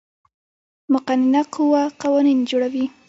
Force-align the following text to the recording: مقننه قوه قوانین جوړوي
مقننه 0.93 1.41
قوه 1.55 1.81
قوانین 2.01 2.39
جوړوي 2.49 2.85